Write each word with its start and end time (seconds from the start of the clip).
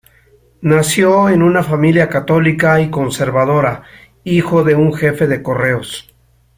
Nació 0.63 1.29
en 1.29 1.43
una 1.43 1.61
familia 1.61 2.09
católica 2.09 2.81
y 2.81 2.89
conservadora, 2.89 3.83
hijo 4.23 4.63
de 4.63 4.73
un 4.73 4.93
jefe 4.95 5.27
de 5.27 5.43
correos. 5.43 6.11